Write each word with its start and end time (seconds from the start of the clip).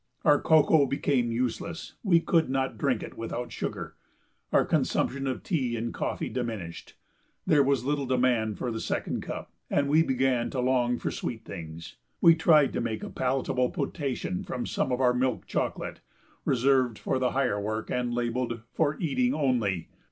Our 0.25 0.41
cocoa 0.41 0.87
became 0.87 1.31
useless 1.31 1.93
we 2.03 2.19
could 2.21 2.49
not 2.49 2.79
drink 2.79 3.03
it 3.03 3.15
without 3.17 3.51
sugar; 3.51 3.93
our 4.51 4.65
consumption 4.65 5.27
of 5.27 5.43
tea 5.43 5.75
and 5.75 5.93
coffee 5.93 6.27
diminished 6.27 6.95
there 7.45 7.61
was 7.61 7.85
little 7.85 8.07
demand 8.07 8.57
for 8.57 8.71
the 8.71 8.79
second 8.79 9.21
cup. 9.21 9.51
And 9.69 9.87
we 9.87 10.01
all 10.01 10.07
began 10.07 10.49
to 10.49 10.59
long 10.59 10.97
for 10.97 11.11
sweet 11.11 11.45
things. 11.45 11.97
We 12.19 12.33
tried 12.33 12.73
to 12.73 12.81
make 12.81 13.03
a 13.03 13.11
palatable 13.11 13.69
potation 13.69 14.43
from 14.43 14.65
some 14.65 14.91
of 14.91 15.01
our 15.01 15.13
milk 15.13 15.45
chocolate, 15.45 15.99
reserved 16.45 16.97
for 16.97 17.19
the 17.19 17.33
higher 17.33 17.61
work 17.61 17.91
and 17.91 18.11
labelled, 18.11 18.61
"For 18.73 18.97
eating 18.99 19.35
only." 19.35 19.89